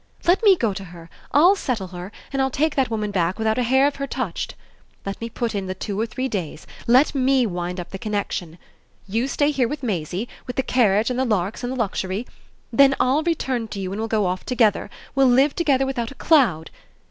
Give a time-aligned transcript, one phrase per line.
[0.25, 3.59] Let me go to her I'LL settle her and I'll take that woman back without
[3.59, 4.55] a hair of her touched.
[5.05, 8.57] Let me put in the two or three days let me wind up the connexion.
[9.07, 12.25] You stay here with Maisie, with the carriage and the larks and the luxury;
[12.73, 16.15] then I'll return to you and we'll go off together we'll live together without a
[16.15, 16.71] cloud.